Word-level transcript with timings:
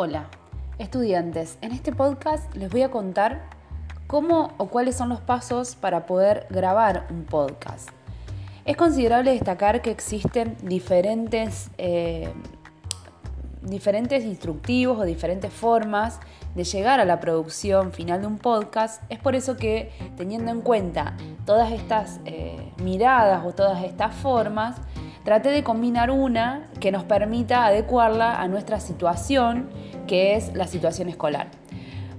Hola, 0.00 0.28
estudiantes. 0.78 1.58
En 1.60 1.72
este 1.72 1.92
podcast 1.92 2.54
les 2.54 2.70
voy 2.70 2.82
a 2.82 2.88
contar 2.88 3.48
cómo 4.06 4.52
o 4.56 4.68
cuáles 4.68 4.94
son 4.94 5.08
los 5.08 5.20
pasos 5.20 5.74
para 5.74 6.06
poder 6.06 6.46
grabar 6.50 7.08
un 7.10 7.24
podcast. 7.24 7.88
Es 8.64 8.76
considerable 8.76 9.32
destacar 9.32 9.82
que 9.82 9.90
existen 9.90 10.56
diferentes, 10.62 11.72
eh, 11.78 12.32
diferentes 13.62 14.24
instructivos 14.24 15.00
o 15.00 15.02
diferentes 15.02 15.52
formas 15.52 16.20
de 16.54 16.62
llegar 16.62 17.00
a 17.00 17.04
la 17.04 17.18
producción 17.18 17.90
final 17.90 18.20
de 18.20 18.28
un 18.28 18.38
podcast. 18.38 19.02
Es 19.08 19.18
por 19.18 19.34
eso 19.34 19.56
que 19.56 19.90
teniendo 20.16 20.52
en 20.52 20.60
cuenta 20.60 21.16
todas 21.44 21.72
estas 21.72 22.20
eh, 22.24 22.72
miradas 22.84 23.44
o 23.44 23.52
todas 23.52 23.82
estas 23.82 24.14
formas, 24.14 24.76
traté 25.28 25.50
de 25.50 25.62
combinar 25.62 26.10
una 26.10 26.70
que 26.80 26.90
nos 26.90 27.04
permita 27.04 27.66
adecuarla 27.66 28.40
a 28.40 28.48
nuestra 28.48 28.80
situación, 28.80 29.68
que 30.06 30.36
es 30.36 30.54
la 30.54 30.66
situación 30.66 31.10
escolar. 31.10 31.48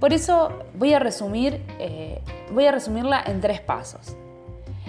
Por 0.00 0.12
eso 0.12 0.48
voy 0.74 0.92
a, 0.92 0.98
resumir, 0.98 1.62
eh, 1.78 2.20
voy 2.50 2.66
a 2.66 2.72
resumirla 2.72 3.22
en 3.24 3.40
tres 3.40 3.60
pasos. 3.60 4.16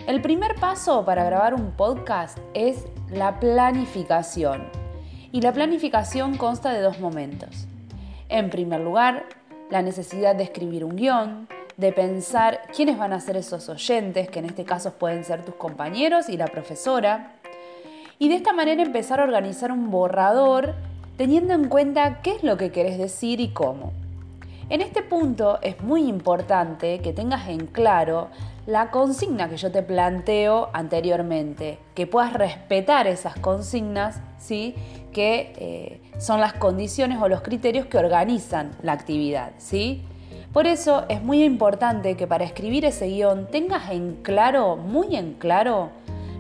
El 0.08 0.20
primer 0.24 0.56
paso 0.56 1.06
para 1.06 1.26
grabar 1.26 1.54
un 1.54 1.74
podcast 1.74 2.40
es 2.56 2.86
la 3.12 3.40
planificación. 3.40 4.64
Y 5.32 5.42
la 5.42 5.54
planificación 5.54 6.38
consta 6.38 6.74
de 6.74 6.82
dos 6.82 7.00
momentos. 7.00 7.68
En 8.30 8.50
primer 8.50 8.80
lugar, 8.80 9.26
la 9.70 9.84
necesidad 9.84 10.36
de 10.36 10.46
escribir 10.46 10.84
un 10.86 10.96
guion, 10.96 11.48
de 11.78 11.92
pensar 11.92 12.62
quiénes 12.76 12.98
van 12.98 13.14
a 13.14 13.20
ser 13.20 13.38
esos 13.38 13.70
oyentes, 13.70 14.28
que 14.28 14.40
en 14.40 14.46
este 14.46 14.66
caso 14.66 14.94
pueden 14.94 15.24
ser 15.24 15.46
tus 15.46 15.54
compañeros 15.54 16.30
y 16.30 16.38
la 16.38 16.48
profesora, 16.48 17.36
y 18.20 18.30
de 18.30 18.36
esta 18.36 18.54
manera 18.54 18.82
empezar 18.82 19.20
a 19.20 19.24
organizar 19.24 19.72
un 19.72 19.92
borrador 19.92 20.76
teniendo 21.18 21.54
en 21.54 21.68
cuenta 21.68 22.22
qué 22.22 22.36
es 22.36 22.44
lo 22.44 22.58
que 22.58 22.72
querés 22.72 22.98
decir 22.98 23.40
y 23.40 23.50
cómo. 23.50 23.92
En 24.70 24.82
este 24.82 25.02
punto 25.02 25.60
es 25.62 25.82
muy 25.82 26.08
importante 26.08 27.00
que 27.00 27.14
tengas 27.14 27.48
en 27.48 27.68
claro 27.68 28.28
la 28.66 28.92
consigna 28.92 29.48
que 29.48 29.56
yo 29.56 29.72
te 29.72 29.82
planteo 29.82 30.70
anteriormente, 30.74 31.80
que 31.96 32.06
puedas 32.06 32.34
respetar 32.34 33.08
esas 33.08 33.40
consignas, 33.40 34.20
¿sí? 34.38 34.76
que 35.14 35.54
eh, 35.56 36.02
son 36.20 36.42
las 36.42 36.54
condiciones 36.54 37.18
o 37.22 37.30
los 37.30 37.42
criterios 37.42 37.86
que 37.86 37.98
organizan 37.98 38.72
la 38.84 38.92
actividad. 38.92 39.52
¿sí? 39.58 40.04
Por 40.52 40.68
eso 40.68 41.06
es 41.08 41.24
muy 41.24 41.46
importante 41.46 42.18
que 42.18 42.28
para 42.28 42.44
escribir 42.44 42.84
ese 42.84 43.08
guion 43.08 43.48
tengas 43.48 43.90
en 43.90 44.18
claro, 44.22 44.76
muy 44.76 45.16
en 45.16 45.36
claro, 45.36 45.92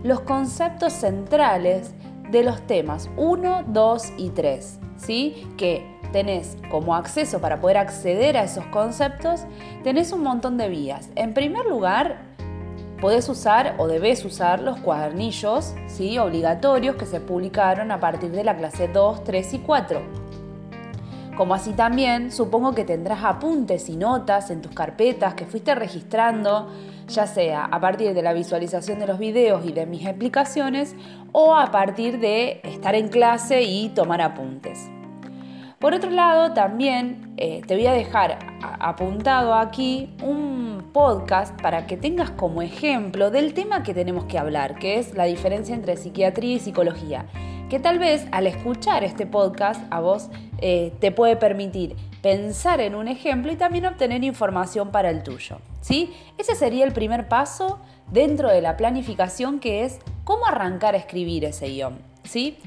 los 0.04 0.22
conceptos 0.22 0.94
centrales 0.94 1.94
de 2.32 2.44
los 2.44 2.62
temas 2.68 3.10
1, 3.18 3.66
2 3.68 4.14
y 4.18 4.30
3, 4.30 4.80
¿sí? 4.98 5.48
que 5.58 5.98
tenés 6.12 6.58
como 6.70 6.96
acceso 6.96 7.40
para 7.40 7.60
poder 7.60 7.78
acceder 7.78 8.38
a 8.38 8.44
esos 8.44 8.66
conceptos, 8.68 9.46
tenés 9.84 10.12
un 10.12 10.24
montón 10.24 10.58
de 10.58 10.70
vías. 10.70 11.10
En 11.16 11.34
primer 11.34 11.66
lugar, 11.66 12.18
podés 13.02 13.30
usar 13.30 13.76
o 13.78 13.88
debes 13.88 14.26
usar 14.26 14.62
los 14.62 14.80
cuadernillos 14.80 15.74
¿sí? 15.88 16.18
obligatorios 16.18 16.96
que 16.96 17.06
se 17.06 17.20
publicaron 17.20 17.92
a 17.92 18.00
partir 18.00 18.32
de 18.32 18.44
la 18.44 18.58
clase 18.58 18.88
2, 18.88 19.24
3 19.24 19.54
y 19.54 19.60
4 19.60 20.27
como 21.38 21.54
así 21.54 21.74
también 21.74 22.32
supongo 22.32 22.74
que 22.74 22.84
tendrás 22.84 23.24
apuntes 23.24 23.88
y 23.90 23.96
notas 23.96 24.50
en 24.50 24.62
tus 24.62 24.72
carpetas 24.72 25.36
que 25.36 25.46
fuiste 25.46 25.76
registrando, 25.76 26.68
ya 27.08 27.28
sea 27.28 27.66
a 27.66 27.80
partir 27.80 28.16
de 28.16 28.24
la 28.24 28.34
visualización 28.34 28.98
de 28.98 29.06
los 29.06 29.20
videos 29.20 29.64
y 29.64 29.72
de 29.72 29.86
mis 29.86 30.06
explicaciones 30.06 30.96
o 31.32 31.56
a 31.56 31.72
partir 31.72 32.20
de 32.20 32.60
estar 32.64 32.96
en 32.96 33.10
clase 33.10 33.62
y 33.62 33.90
tomar 33.90 34.22
apuntes. 34.22 34.90
Por 35.78 35.94
otro 35.94 36.10
lado, 36.10 36.54
también 36.54 37.36
eh, 37.38 37.62
te 37.68 37.76
voy 37.76 37.86
a 37.86 37.94
dejar 37.94 38.40
apuntado 38.62 39.54
aquí 39.54 40.16
un 40.24 40.90
podcast 40.94 41.60
para 41.62 41.88
que 41.88 41.98
tengas 41.98 42.32
como 42.32 42.62
ejemplo 42.62 43.32
del 43.32 43.54
tema 43.54 43.84
que 43.84 43.94
tenemos 43.94 44.26
que 44.26 44.38
hablar, 44.38 44.80
que 44.80 45.00
es 45.00 45.14
la 45.14 45.26
diferencia 45.26 45.76
entre 45.76 45.98
psiquiatría 45.98 46.56
y 46.56 46.60
psicología 46.60 47.26
que 47.70 47.80
tal 47.80 48.00
vez 48.00 48.26
al 48.32 48.48
escuchar 48.48 49.04
este 49.04 49.26
podcast 49.26 49.82
a 49.92 50.00
vos 50.00 50.30
eh, 50.60 50.94
te 51.00 51.12
puede 51.12 51.36
permitir 51.36 51.96
pensar 52.22 52.80
en 52.80 52.96
un 52.96 53.08
ejemplo 53.08 53.52
y 53.52 53.56
también 53.56 53.86
obtener 53.86 54.24
información 54.24 54.92
para 54.92 55.10
el 55.10 55.24
tuyo. 55.24 55.58
¿sí? 55.82 56.14
Ese 56.38 56.56
sería 56.56 56.86
el 56.86 56.94
primer 56.94 57.28
paso 57.28 57.80
dentro 58.10 58.50
de 58.50 58.62
la 58.62 58.78
planificación 58.78 59.60
que 59.60 59.84
es 59.84 60.00
cómo 60.24 60.46
arrancar 60.46 60.96
a 60.96 60.98
escribir 60.98 61.44
ese 61.44 61.68
guion. 61.68 62.00
¿sí? 62.24 62.58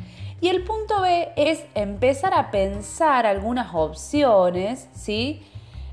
Y 0.41 0.49
el 0.49 0.65
punto 0.65 1.01
B 1.01 1.31
es 1.37 1.65
empezar 1.75 2.35
a 2.35 2.51
pensar 2.51 3.27
algunas 3.27 3.75
opciones, 3.75 4.89
¿sí? 4.95 5.43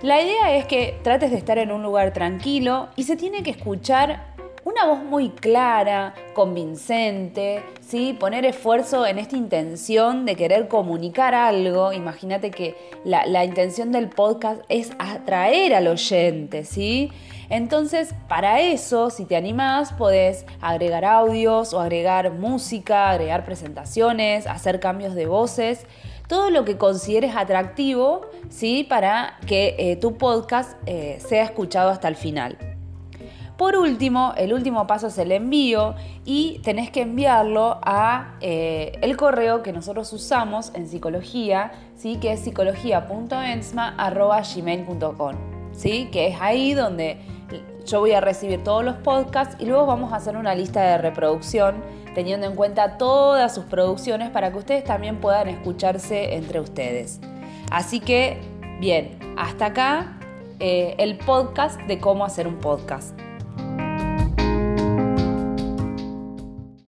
La 0.01 0.21
idea 0.21 0.55
es 0.55 0.65
que 0.65 0.99
trates 1.03 1.31
de 1.31 1.37
estar 1.37 1.57
en 1.57 1.71
un 1.71 1.83
lugar 1.83 2.13
tranquilo 2.13 2.89
y 2.95 3.03
se 3.03 3.15
tiene 3.15 3.43
que 3.43 3.51
escuchar 3.51 4.35
una 4.65 4.85
voz 4.85 5.03
muy 5.03 5.29
clara, 5.29 6.15
convincente, 6.33 7.63
¿sí? 7.81 8.17
poner 8.19 8.45
esfuerzo 8.45 9.05
en 9.05 9.19
esta 9.19 9.37
intención 9.37 10.25
de 10.25 10.35
querer 10.35 10.67
comunicar 10.67 11.35
algo. 11.35 11.93
Imagínate 11.93 12.49
que 12.49 12.75
la, 13.05 13.45
intención 13.45 13.91
del 13.91 14.09
podcast 14.09 14.63
es 14.67 14.91
atraer 14.97 15.75
al 15.75 15.87
oyente, 15.87 16.65
¿sí? 16.65 17.11
Entonces, 17.49 18.15
para 18.27 18.59
eso, 18.59 19.11
si 19.11 19.25
te 19.25 19.35
animás, 19.35 19.93
podés 19.93 20.47
agregar 20.61 21.05
audios 21.05 21.71
o 21.73 21.79
agregar 21.79 22.31
música, 22.31 23.11
agregar 23.11 23.45
presentaciones, 23.45 24.47
hacer 24.47 24.79
cambios 24.79 25.13
de 25.13 25.27
voces, 25.27 25.85
todo 26.27 26.49
lo 26.49 26.65
que 26.65 26.79
consideres 26.79 27.35
atractivo, 27.35 28.21
¿sí? 28.49 28.83
Para 28.83 29.37
que 29.45 29.75
eh, 29.77 29.95
tu 29.95 30.17
podcast 30.17 30.75
eh, 30.87 31.19
sea 31.19 31.43
escuchado 31.43 31.91
hasta 31.91 32.07
el 32.07 32.15
final. 32.15 32.74
Por 33.57 33.75
último, 33.77 34.33
el 34.35 34.53
último 34.53 34.85
paso 34.85 35.07
es 35.07 35.17
el 35.17 35.31
envío 35.31 35.95
y 36.25 36.59
tenés 36.63 36.91
que 36.91 37.03
enviarlo 37.03 37.79
a 37.83 38.35
eh, 38.41 38.99
el 39.01 39.15
correo 39.15 39.63
que 39.63 39.71
nosotros 39.71 40.11
usamos 40.11 40.73
en 40.73 40.89
psicología, 40.89 41.71
¿sí? 41.95 42.17
que 42.17 42.33
es 42.33 42.41
psicología.ensma.gmail.com, 42.41 45.35
¿sí? 45.71 46.09
que 46.11 46.27
es 46.27 46.35
ahí 46.41 46.73
donde 46.73 47.17
yo 47.85 48.01
voy 48.01 48.11
a 48.11 48.19
recibir 48.19 48.61
todos 48.63 48.83
los 48.83 48.97
podcasts 48.97 49.55
y 49.59 49.65
luego 49.65 49.85
vamos 49.85 50.11
a 50.11 50.17
hacer 50.17 50.35
una 50.35 50.53
lista 50.53 50.81
de 50.81 50.97
reproducción 50.97 51.81
teniendo 52.13 52.47
en 52.47 52.55
cuenta 52.55 52.97
todas 52.97 53.55
sus 53.55 53.63
producciones 53.65 54.31
para 54.31 54.51
que 54.51 54.57
ustedes 54.57 54.83
también 54.83 55.21
puedan 55.21 55.47
escucharse 55.47 56.35
entre 56.35 56.59
ustedes. 56.59 57.21
Así 57.71 57.99
que, 57.99 58.39
bien, 58.79 59.17
hasta 59.37 59.67
acá 59.67 60.17
eh, 60.59 60.95
el 60.97 61.17
podcast 61.17 61.79
de 61.81 61.99
cómo 61.99 62.25
hacer 62.25 62.47
un 62.47 62.55
podcast. 62.55 63.24